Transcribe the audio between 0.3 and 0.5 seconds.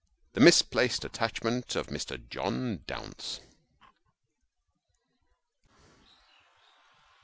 THE